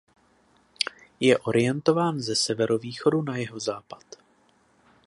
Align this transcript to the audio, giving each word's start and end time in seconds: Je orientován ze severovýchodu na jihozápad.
Je 1.19 1.37
orientován 1.37 2.19
ze 2.19 2.35
severovýchodu 2.35 3.21
na 3.21 3.37
jihozápad. 3.37 4.03